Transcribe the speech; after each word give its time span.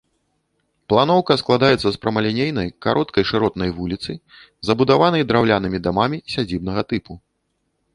Планоўка 0.93 1.33
складаецца 1.41 1.83
з 1.83 1.91
прамалінейнай 2.07 2.73
кароткай 2.87 3.23
шыротнай 3.35 3.69
вуліцы, 3.79 4.11
забудаванай 4.71 5.23
драўлянымі 5.33 5.77
дамамі 5.91 6.17
сядзібнага 6.37 6.81
тыпу. 6.93 7.13